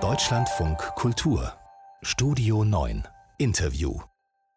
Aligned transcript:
Deutschlandfunk 0.00 0.78
Kultur 0.96 1.52
Studio 2.02 2.64
9 2.64 3.06
Interview 3.38 4.00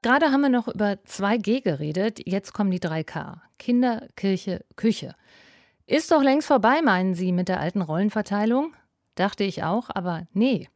Gerade 0.01 0.31
haben 0.31 0.41
wir 0.41 0.49
noch 0.49 0.67
über 0.67 0.93
2G 1.07 1.61
geredet, 1.61 2.19
jetzt 2.25 2.53
kommen 2.53 2.71
die 2.71 2.79
3K. 2.79 3.35
Kinder, 3.59 4.07
Kirche, 4.15 4.65
Küche. 4.75 5.13
Ist 5.85 6.09
doch 6.09 6.23
längst 6.23 6.47
vorbei, 6.47 6.81
meinen 6.81 7.13
Sie, 7.13 7.31
mit 7.31 7.47
der 7.47 7.59
alten 7.59 7.83
Rollenverteilung? 7.83 8.73
Dachte 9.13 9.43
ich 9.43 9.61
auch, 9.61 9.91
aber 9.93 10.23
nee. 10.33 10.67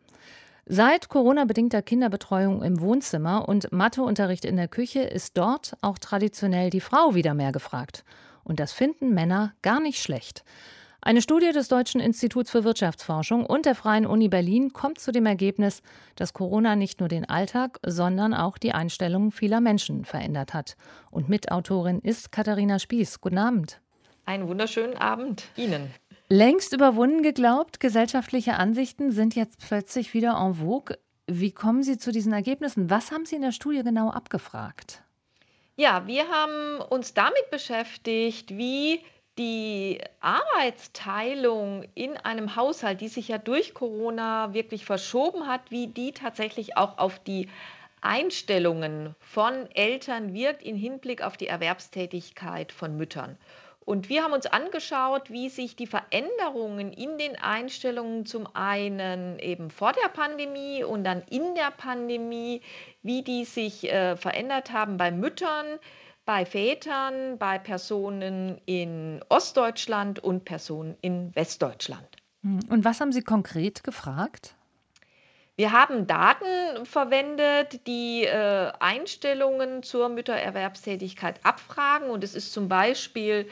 Seit 0.67 1.09
Corona-bedingter 1.09 1.81
Kinderbetreuung 1.81 2.61
im 2.61 2.79
Wohnzimmer 2.79 3.49
und 3.49 3.71
Matheunterricht 3.71 4.45
in 4.45 4.57
der 4.57 4.67
Küche 4.67 5.01
ist 5.01 5.35
dort 5.35 5.75
auch 5.81 5.97
traditionell 5.97 6.69
die 6.69 6.79
Frau 6.79 7.15
wieder 7.15 7.33
mehr 7.33 7.53
gefragt. 7.53 8.05
Und 8.43 8.59
das 8.59 8.71
finden 8.71 9.15
Männer 9.15 9.55
gar 9.63 9.79
nicht 9.79 9.99
schlecht. 9.99 10.43
Eine 11.03 11.23
Studie 11.23 11.51
des 11.51 11.67
Deutschen 11.67 11.99
Instituts 11.99 12.51
für 12.51 12.63
Wirtschaftsforschung 12.63 13.43
und 13.43 13.65
der 13.65 13.73
Freien 13.73 14.05
Uni 14.05 14.29
Berlin 14.29 14.71
kommt 14.71 14.99
zu 14.99 15.11
dem 15.11 15.25
Ergebnis, 15.25 15.81
dass 16.15 16.33
Corona 16.33 16.75
nicht 16.75 16.99
nur 16.99 17.09
den 17.09 17.27
Alltag, 17.27 17.79
sondern 17.83 18.35
auch 18.35 18.59
die 18.59 18.73
Einstellungen 18.73 19.31
vieler 19.31 19.61
Menschen 19.61 20.05
verändert 20.05 20.53
hat. 20.53 20.77
Und 21.09 21.27
Mitautorin 21.27 22.01
ist 22.01 22.31
Katharina 22.31 22.77
Spieß. 22.77 23.19
Guten 23.19 23.39
Abend. 23.39 23.81
Einen 24.25 24.47
wunderschönen 24.47 24.95
Abend 24.95 25.45
Ihnen. 25.55 25.89
Längst 26.29 26.71
überwunden 26.71 27.23
geglaubt, 27.23 27.79
gesellschaftliche 27.79 28.53
Ansichten 28.53 29.11
sind 29.11 29.33
jetzt 29.33 29.57
plötzlich 29.57 30.13
wieder 30.13 30.37
en 30.39 30.53
vogue. 30.53 30.99
Wie 31.25 31.51
kommen 31.51 31.81
Sie 31.81 31.97
zu 31.97 32.11
diesen 32.11 32.31
Ergebnissen? 32.31 32.91
Was 32.91 33.11
haben 33.11 33.25
Sie 33.25 33.37
in 33.37 33.41
der 33.41 33.53
Studie 33.53 33.81
genau 33.81 34.11
abgefragt? 34.11 35.01
Ja, 35.77 36.05
wir 36.05 36.27
haben 36.27 36.79
uns 36.91 37.15
damit 37.15 37.49
beschäftigt, 37.49 38.55
wie 38.55 38.99
die 39.41 39.99
Arbeitsteilung 40.19 41.83
in 41.95 42.15
einem 42.15 42.55
Haushalt, 42.55 43.01
die 43.01 43.07
sich 43.07 43.27
ja 43.27 43.39
durch 43.39 43.73
Corona 43.73 44.53
wirklich 44.53 44.85
verschoben 44.85 45.47
hat, 45.47 45.61
wie 45.71 45.87
die 45.87 46.11
tatsächlich 46.11 46.77
auch 46.77 46.99
auf 46.99 47.17
die 47.17 47.49
Einstellungen 48.01 49.15
von 49.19 49.67
Eltern 49.73 50.35
wirkt 50.35 50.61
im 50.61 50.75
Hinblick 50.75 51.23
auf 51.23 51.37
die 51.37 51.47
Erwerbstätigkeit 51.47 52.71
von 52.71 52.95
Müttern. 52.97 53.35
Und 53.83 54.09
wir 54.09 54.23
haben 54.23 54.33
uns 54.33 54.45
angeschaut, 54.45 55.31
wie 55.31 55.49
sich 55.49 55.75
die 55.75 55.87
Veränderungen 55.87 56.93
in 56.93 57.17
den 57.17 57.35
Einstellungen 57.35 58.27
zum 58.27 58.47
einen 58.55 59.39
eben 59.39 59.71
vor 59.71 59.91
der 59.93 60.09
Pandemie 60.09 60.83
und 60.83 61.03
dann 61.03 61.23
in 61.31 61.55
der 61.55 61.71
Pandemie, 61.71 62.61
wie 63.01 63.23
die 63.23 63.43
sich 63.45 63.91
äh, 63.91 64.15
verändert 64.17 64.71
haben 64.71 64.97
bei 64.97 65.09
Müttern, 65.09 65.79
bei 66.25 66.45
Vätern, 66.45 67.37
bei 67.37 67.57
Personen 67.59 68.59
in 68.65 69.23
Ostdeutschland 69.29 70.19
und 70.19 70.45
Personen 70.45 70.95
in 71.01 71.35
Westdeutschland. 71.35 72.07
Hm, 72.41 72.59
und 72.69 72.85
was 72.85 73.01
haben 73.01 73.11
Sie 73.11 73.21
konkret 73.21 73.83
gefragt? 73.83 74.55
Wir 75.57 75.73
haben 75.73 76.07
Daten 76.07 76.85
verwendet, 76.85 77.85
die 77.85 78.23
äh, 78.23 78.71
Einstellungen 78.79 79.83
zur 79.83 80.07
Müttererwerbstätigkeit 80.07 81.39
abfragen. 81.43 82.09
Und 82.09 82.23
es 82.23 82.35
ist 82.35 82.53
zum 82.53 82.69
Beispiel 82.69 83.47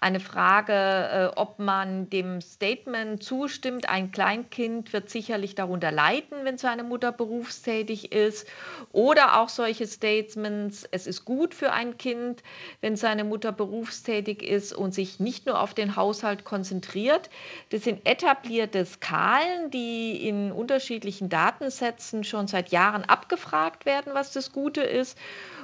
eine 0.00 0.20
Frage, 0.20 0.72
äh, 0.72 1.38
ob 1.38 1.58
man 1.58 2.08
dem 2.08 2.40
Statement 2.40 3.22
zustimmt, 3.22 3.88
ein 3.88 4.12
Kleinkind 4.12 4.92
wird 4.92 5.10
sicherlich 5.10 5.54
darunter 5.54 5.90
leiden, 5.90 6.44
wenn 6.44 6.56
seine 6.56 6.84
Mutter 6.84 7.12
berufstätig 7.12 8.12
ist. 8.12 8.46
Oder 8.92 9.40
auch 9.40 9.48
solche 9.48 9.86
Statements, 9.86 10.88
es 10.90 11.06
ist 11.06 11.24
gut 11.24 11.52
für 11.52 11.72
ein 11.72 11.98
Kind, 11.98 12.42
wenn 12.80 12.96
seine 12.96 13.24
Mutter 13.24 13.52
berufstätig 13.52 14.42
ist 14.42 14.72
und 14.72 14.94
sich 14.94 15.20
nicht 15.20 15.46
nur 15.46 15.60
auf 15.60 15.74
den 15.74 15.96
Haushalt 15.96 16.44
konzentriert. 16.44 17.28
Das 17.70 17.84
sind 17.84 18.06
etablierte 18.06 18.86
Skalen, 18.86 19.70
die 19.70 20.26
in 20.26 20.52
unterschiedlichen 20.52 21.28
Datensätzen 21.40 22.22
schon 22.22 22.48
seit 22.48 22.68
Jahren 22.70 23.04
abgefragt 23.04 23.86
werden, 23.86 24.12
was 24.12 24.30
das 24.32 24.52
Gute 24.52 24.82
ist 24.82 25.16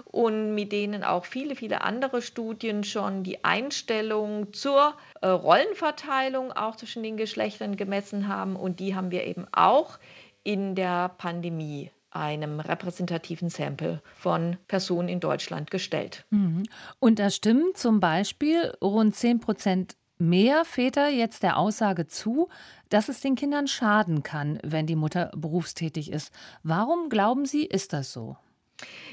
und 0.07 0.55
mit 0.55 0.73
denen 0.73 1.05
auch 1.05 1.27
viele, 1.27 1.55
viele 1.55 1.83
andere 1.83 2.23
Studien 2.23 2.83
schon 2.83 3.25
die 3.25 3.45
Einstellung 3.45 4.55
zur 4.55 4.95
äh, 5.21 5.27
Rollenverteilung 5.27 6.53
auch 6.53 6.77
zwischen 6.77 7.03
den 7.03 7.19
Geschlechtern 7.19 7.77
gemessen 7.77 8.27
haben. 8.27 8.57
Und 8.57 8.81
die 8.81 8.95
haben 8.95 9.11
wir 9.11 9.25
eben 9.25 9.47
auch 9.53 9.99
in 10.45 10.75
der 10.77 11.11
Pandemie 11.11 11.91
einem 12.11 12.61
repräsentativen 12.61 13.51
Sample 13.51 14.01
von 14.15 14.57
Personen 14.69 15.09
in 15.09 15.21
Deutschland 15.21 15.71
gestellt. 15.71 16.25
Mhm. 16.31 16.63
Und 17.01 17.19
da 17.19 17.29
stimmen 17.29 17.75
zum 17.75 18.01
Beispiel 18.01 18.73
rund 18.81 19.15
10 19.15 19.41
Prozent 19.41 19.97
mehr 20.19 20.65
Väter 20.65 21.09
jetzt 21.09 21.43
der 21.43 21.57
Aussage 21.57 22.07
zu, 22.07 22.49
dass 22.89 23.09
es 23.09 23.21
den 23.21 23.35
Kindern 23.35 23.67
schaden 23.67 24.23
kann, 24.23 24.59
wenn 24.63 24.87
die 24.87 24.97
Mutter 24.97 25.31
berufstätig 25.37 26.11
ist. 26.11 26.33
Warum 26.63 27.09
glauben 27.09 27.47
Sie, 27.47 27.65
ist 27.65 27.93
das 27.93 28.13
so? 28.13 28.37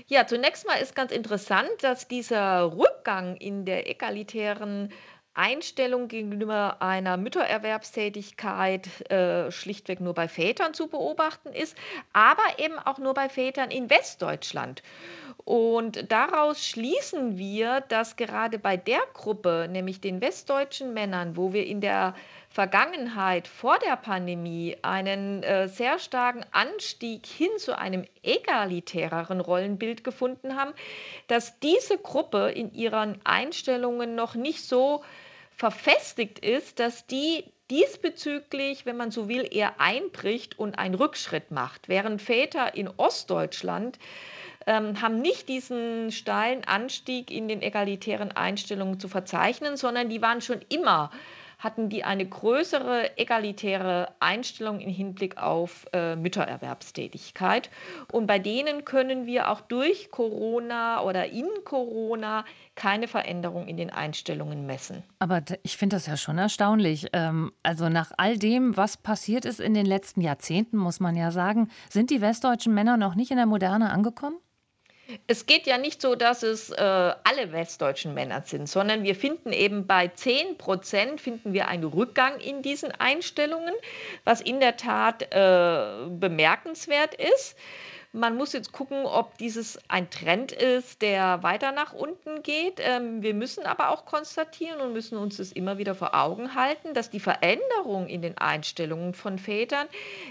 Ja, 0.07 0.27
zunächst 0.27 0.67
mal 0.67 0.75
ist 0.75 0.95
ganz 0.95 1.11
interessant, 1.11 1.69
dass 1.81 2.07
dieser 2.07 2.75
Rückgang 2.75 3.37
in 3.37 3.65
der 3.65 3.89
egalitären 3.89 4.91
Einstellung 5.35 6.07
gegenüber 6.07 6.81
einer 6.81 7.17
Müttererwerbstätigkeit 7.17 9.09
äh, 9.09 9.51
schlichtweg 9.51 9.99
nur 9.99 10.13
bei 10.13 10.27
Vätern 10.27 10.73
zu 10.73 10.87
beobachten 10.87 11.53
ist, 11.53 11.75
aber 12.13 12.43
eben 12.59 12.77
auch 12.77 12.99
nur 12.99 13.13
bei 13.13 13.29
Vätern 13.29 13.71
in 13.71 13.89
Westdeutschland. 13.89 14.83
Und 15.45 16.11
daraus 16.11 16.65
schließen 16.65 17.37
wir, 17.37 17.81
dass 17.81 18.15
gerade 18.15 18.59
bei 18.59 18.77
der 18.77 19.01
Gruppe, 19.13 19.67
nämlich 19.69 19.99
den 19.99 20.21
westdeutschen 20.21 20.93
Männern, 20.93 21.35
wo 21.35 21.51
wir 21.51 21.65
in 21.65 21.81
der 21.81 22.15
Vergangenheit 22.49 23.47
vor 23.47 23.79
der 23.79 23.97
Pandemie 23.97 24.77
einen 24.83 25.41
äh, 25.41 25.67
sehr 25.67 25.97
starken 25.97 26.45
Anstieg 26.51 27.25
hin 27.25 27.49
zu 27.57 27.77
einem 27.77 28.05
egalitäreren 28.21 29.41
Rollenbild 29.41 30.03
gefunden 30.03 30.55
haben, 30.55 30.73
dass 31.27 31.59
diese 31.59 31.97
Gruppe 31.97 32.51
in 32.51 32.71
ihren 32.71 33.19
Einstellungen 33.25 34.13
noch 34.13 34.35
nicht 34.35 34.63
so 34.63 35.03
verfestigt 35.55 36.39
ist, 36.39 36.79
dass 36.79 37.07
die 37.07 37.45
diesbezüglich, 37.69 38.85
wenn 38.85 38.97
man 38.97 39.11
so 39.11 39.27
will, 39.27 39.47
eher 39.49 39.79
einbricht 39.79 40.59
und 40.59 40.77
einen 40.77 40.95
Rückschritt 40.95 41.51
macht, 41.51 41.87
während 41.87 42.21
Väter 42.21 42.75
in 42.75 42.89
Ostdeutschland 42.97 43.97
ähm, 44.67 45.01
haben 45.01 45.21
nicht 45.21 45.49
diesen 45.49 46.11
steilen 46.11 46.63
Anstieg 46.65 47.31
in 47.31 47.47
den 47.47 47.61
egalitären 47.61 48.31
Einstellungen 48.31 48.99
zu 48.99 49.07
verzeichnen, 49.07 49.77
sondern 49.77 50.09
die 50.09 50.21
waren 50.21 50.41
schon 50.41 50.61
immer 50.69 51.11
hatten 51.63 51.89
die 51.89 52.03
eine 52.03 52.27
größere 52.27 53.17
egalitäre 53.17 54.09
Einstellung 54.19 54.81
im 54.81 54.89
Hinblick 54.89 55.37
auf 55.37 55.85
äh, 55.93 56.17
Müttererwerbstätigkeit. 56.17 57.69
Und 58.11 58.27
bei 58.27 58.37
denen 58.37 58.83
können 58.83 59.25
wir 59.25 59.49
auch 59.49 59.61
durch 59.61 60.11
Corona 60.11 61.01
oder 61.03 61.27
in 61.27 61.47
Corona 61.63 62.43
keine 62.75 63.07
Veränderung 63.07 63.67
in 63.67 63.77
den 63.77 63.91
Einstellungen 63.91 64.65
messen. 64.65 65.03
Aber 65.19 65.41
ich 65.63 65.77
finde 65.77 65.95
das 65.95 66.05
ja 66.07 66.17
schon 66.17 66.37
erstaunlich. 66.37 67.07
Ähm, 67.13 67.53
also 67.63 67.87
nach 67.87 68.11
all 68.17 68.37
dem, 68.37 68.75
was 68.75 68.97
passiert 68.97 69.45
ist 69.45 69.61
in 69.61 69.73
den 69.73 69.85
letzten 69.85 70.21
Jahrzehnten, 70.21 70.77
muss 70.77 70.99
man 70.99 71.15
ja 71.15 71.31
sagen, 71.31 71.69
sind 71.89 72.09
die 72.09 72.19
westdeutschen 72.19 72.73
Männer 72.73 72.97
noch 72.97 73.15
nicht 73.15 73.31
in 73.31 73.37
der 73.37 73.45
Moderne 73.45 73.91
angekommen? 73.91 74.35
Es 75.27 75.45
geht 75.45 75.67
ja 75.67 75.77
nicht 75.77 76.01
so, 76.01 76.15
dass 76.15 76.43
es 76.43 76.69
äh, 76.69 76.75
alle 76.81 77.51
westdeutschen 77.51 78.13
Männer 78.13 78.43
sind, 78.45 78.67
sondern 78.67 79.03
wir 79.03 79.15
finden 79.15 79.51
eben 79.53 79.87
bei 79.87 80.07
10 80.07 80.57
Prozent 80.57 81.21
finden 81.21 81.53
wir 81.53 81.67
einen 81.67 81.83
Rückgang 81.83 82.39
in 82.39 82.61
diesen 82.61 82.91
Einstellungen, 82.91 83.73
was 84.23 84.41
in 84.41 84.59
der 84.59 84.77
Tat 84.77 85.23
äh, 85.31 86.07
bemerkenswert 86.09 87.15
ist. 87.15 87.55
Man 88.15 88.37
muss 88.37 88.53
jetzt 88.53 88.71
gucken, 88.71 89.05
ob 89.05 89.39
dieses 89.39 89.79
ein 89.89 90.07
Trend 90.11 90.51
ist, 90.51 91.01
der 91.01 91.41
weiter 91.41 91.71
nach 91.71 91.93
unten 91.93 92.43
geht. 92.43 92.75
Ähm, 92.77 93.23
wir 93.23 93.33
müssen 93.33 93.65
aber 93.65 93.89
auch 93.89 94.05
konstatieren 94.05 94.79
und 94.81 94.93
müssen 94.93 95.17
uns 95.17 95.37
das 95.37 95.51
immer 95.51 95.79
wieder 95.79 95.95
vor 95.95 96.13
Augen 96.13 96.53
halten, 96.53 96.93
dass 96.93 97.09
die 97.09 97.19
Veränderung 97.19 98.05
in 98.05 98.21
den 98.21 98.37
Einstellungen 98.37 99.15
von 99.15 99.39
Vätern 99.39 99.87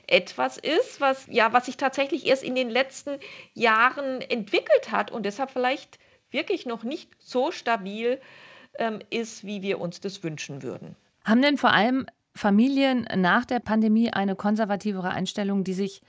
etwas 0.06 0.58
ist, 0.58 1.00
was, 1.00 1.26
ja, 1.28 1.52
was 1.52 1.66
sich 1.66 1.76
tatsächlich 1.76 2.26
erst 2.26 2.44
in 2.44 2.54
den 2.54 2.70
letzten 2.70 3.18
Jahren 3.52 4.20
entwickelt 4.20 4.92
hat 4.92 5.10
und 5.10 5.26
deshalb 5.26 5.50
vielleicht 5.50 5.98
wirklich 6.30 6.66
noch 6.66 6.84
nicht 6.84 7.10
so 7.18 7.50
stabil 7.50 8.20
ähm, 8.78 9.00
ist, 9.10 9.44
wie 9.44 9.60
wir 9.62 9.80
uns 9.80 10.00
das 10.00 10.22
wünschen 10.22 10.62
würden. 10.62 10.94
Haben 11.24 11.42
denn 11.42 11.58
vor 11.58 11.72
allem 11.72 12.06
Familien 12.34 13.08
nach 13.16 13.44
der 13.44 13.58
Pandemie 13.58 14.12
eine 14.12 14.36
konservativere 14.36 15.10
Einstellung, 15.10 15.64
die 15.64 15.74
sich 15.74 16.00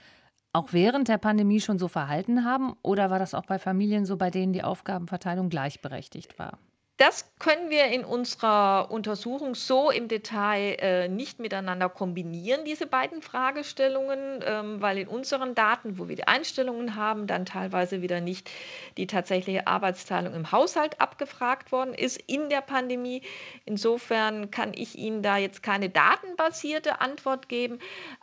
auch 0.53 0.71
während 0.71 1.07
der 1.07 1.17
Pandemie 1.17 1.59
schon 1.59 1.79
so 1.79 1.87
verhalten 1.87 2.45
haben? 2.45 2.75
Oder 2.83 3.09
war 3.09 3.19
das 3.19 3.33
auch 3.33 3.45
bei 3.45 3.59
Familien 3.59 4.05
so, 4.05 4.17
bei 4.17 4.29
denen 4.29 4.53
die 4.53 4.63
Aufgabenverteilung 4.63 5.49
gleichberechtigt 5.49 6.39
war? 6.39 6.59
Das 6.97 7.33
können 7.39 7.71
wir 7.71 7.85
in 7.87 8.05
unserer 8.05 8.91
Untersuchung 8.91 9.55
so 9.55 9.89
im 9.89 10.07
Detail 10.07 10.77
äh, 10.79 11.07
nicht 11.07 11.39
miteinander 11.39 11.89
kombinieren, 11.89 12.65
diese 12.65 12.85
beiden 12.85 13.23
Fragestellungen, 13.23 14.43
ähm, 14.45 14.79
weil 14.79 14.99
in 14.99 15.07
unseren 15.07 15.55
Daten, 15.55 15.97
wo 15.97 16.07
wir 16.07 16.15
die 16.15 16.27
Einstellungen 16.27 16.95
haben, 16.95 17.25
dann 17.25 17.47
teilweise 17.47 18.03
wieder 18.03 18.21
nicht 18.21 18.47
die 18.97 19.07
tatsächliche 19.07 19.65
Arbeitsteilung 19.65 20.35
im 20.35 20.51
Haushalt 20.51 21.01
abgefragt 21.01 21.71
worden 21.71 21.95
ist 21.95 22.21
in 22.27 22.49
der 22.49 22.61
Pandemie. 22.61 23.23
Insofern 23.65 24.51
kann 24.51 24.71
ich 24.75 24.95
Ihnen 24.95 25.23
da 25.23 25.37
jetzt 25.37 25.63
keine 25.63 25.89
datenbasierte 25.89 27.01
Antwort 27.01 27.49
geben, 27.49 27.79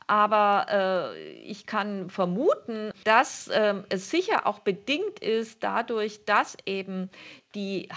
aber 0.06 1.14
äh, 1.16 1.32
ich 1.42 1.66
kann 1.66 2.08
vermuten, 2.08 2.92
dass 3.02 3.48
äh, 3.48 3.74
es 3.88 4.10
sicher 4.10 4.46
auch 4.46 4.60
bedingt 4.60 5.18
ist 5.18 5.64
dadurch, 5.64 6.24
dass 6.24 6.56
eben 6.66 7.10
die 7.54 7.88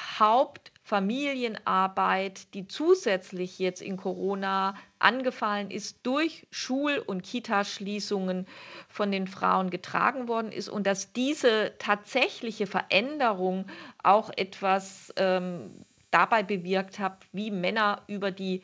Hauptfamilienarbeit, 0.83 2.53
die 2.53 2.67
zusätzlich 2.67 3.57
jetzt 3.57 3.81
in 3.81 3.95
Corona 3.95 4.75
angefallen 4.99 5.71
ist, 5.71 5.99
durch 6.03 6.45
Schul- 6.51 7.01
und 7.05 7.23
Kitaschließungen 7.23 8.45
von 8.89 9.11
den 9.11 9.27
Frauen 9.27 9.69
getragen 9.69 10.27
worden 10.27 10.51
ist 10.51 10.67
und 10.67 10.85
dass 10.85 11.13
diese 11.13 11.73
tatsächliche 11.79 12.67
Veränderung 12.67 13.65
auch 14.03 14.29
etwas 14.35 15.13
ähm, 15.15 15.71
dabei 16.11 16.43
bewirkt 16.43 16.99
hat, 16.99 17.25
wie 17.31 17.49
Männer 17.49 18.01
über 18.07 18.31
die 18.31 18.61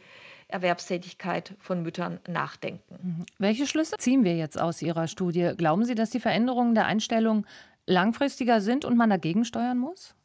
Erwerbstätigkeit 0.50 1.56
von 1.60 1.84
Müttern 1.84 2.20
nachdenken. 2.28 3.00
Mhm. 3.02 3.26
Welche 3.38 3.66
Schlüsse 3.66 3.96
ziehen 3.98 4.24
wir 4.24 4.36
jetzt 4.36 4.60
aus 4.60 4.82
Ihrer 4.82 5.08
Studie? 5.08 5.54
Glauben 5.58 5.86
Sie, 5.86 5.96
dass 5.96 6.10
die 6.10 6.20
Veränderungen 6.20 6.76
der 6.76 6.86
Einstellung 6.86 7.46
langfristiger 7.86 8.60
sind 8.60 8.84
und 8.84 8.98
man 8.98 9.10
dagegen 9.10 9.46
steuern 9.46 9.78
muss? 9.78 10.16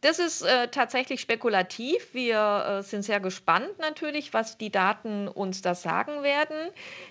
Das 0.00 0.18
ist 0.18 0.42
äh, 0.42 0.68
tatsächlich 0.68 1.20
spekulativ. 1.20 2.14
Wir 2.14 2.78
äh, 2.78 2.82
sind 2.82 3.02
sehr 3.02 3.20
gespannt 3.20 3.78
natürlich, 3.78 4.32
was 4.32 4.58
die 4.58 4.70
Daten 4.70 5.28
uns 5.28 5.62
da 5.62 5.74
sagen 5.74 6.22
werden. 6.22 6.56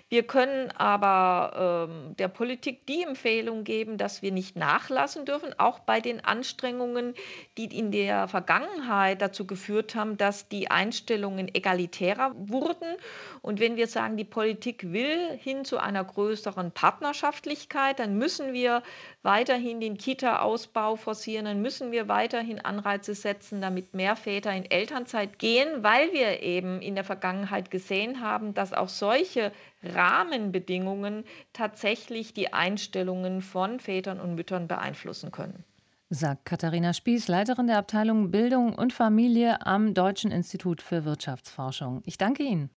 Wir 0.09 0.23
können 0.23 0.71
aber 0.71 1.87
ähm, 1.89 2.15
der 2.17 2.29
Politik 2.29 2.87
die 2.87 3.03
Empfehlung 3.03 3.63
geben, 3.63 3.97
dass 3.97 4.21
wir 4.21 4.31
nicht 4.31 4.55
nachlassen 4.55 5.25
dürfen, 5.25 5.53
auch 5.59 5.79
bei 5.79 6.01
den 6.01 6.23
Anstrengungen, 6.25 7.13
die 7.57 7.65
in 7.65 7.91
der 7.91 8.27
Vergangenheit 8.27 9.21
dazu 9.21 9.45
geführt 9.45 9.93
haben, 9.93 10.17
dass 10.17 10.47
die 10.47 10.71
Einstellungen 10.71 11.53
egalitärer 11.53 12.33
wurden. 12.35 12.97
Und 13.41 13.59
wenn 13.59 13.75
wir 13.75 13.87
sagen, 13.87 14.17
die 14.17 14.25
Politik 14.25 14.91
will 14.91 15.37
hin 15.37 15.63
zu 15.63 15.77
einer 15.77 16.03
größeren 16.03 16.71
Partnerschaftlichkeit, 16.71 17.99
dann 17.99 18.17
müssen 18.17 18.53
wir 18.53 18.81
weiterhin 19.21 19.79
den 19.79 19.97
Kita-Ausbau 19.97 20.95
forcieren, 20.95 21.45
dann 21.45 21.61
müssen 21.61 21.91
wir 21.91 22.07
weiterhin 22.07 22.59
Anreize 22.69 23.15
setzen, 23.15 23.61
damit 23.61 23.93
mehr 23.93 24.15
Väter 24.15 24.53
in 24.53 24.69
Elternzeit 24.69 25.39
gehen, 25.39 25.83
weil 25.83 26.13
wir 26.13 26.43
eben 26.43 26.81
in 26.81 26.93
der 26.93 27.03
Vergangenheit 27.03 27.71
gesehen 27.71 28.21
haben, 28.21 28.53
dass 28.53 28.73
auch 28.73 28.89
solche 28.89 29.51
Rahmenbedingungen 29.83 31.25
tatsächlich 31.51 32.33
die 32.33 32.53
Einstellungen 32.53 33.41
von 33.41 33.79
Vätern 33.79 34.19
und 34.19 34.35
Müttern 34.35 34.67
beeinflussen 34.67 35.31
können. 35.31 35.63
Sagt 36.11 36.45
Katharina 36.45 36.93
Spieß, 36.93 37.27
Leiterin 37.27 37.67
der 37.67 37.77
Abteilung 37.77 38.31
Bildung 38.31 38.73
und 38.75 38.93
Familie 38.93 39.65
am 39.65 39.93
Deutschen 39.93 40.31
Institut 40.31 40.81
für 40.81 41.05
Wirtschaftsforschung. 41.05 42.01
Ich 42.05 42.17
danke 42.17 42.43
Ihnen. 42.43 42.69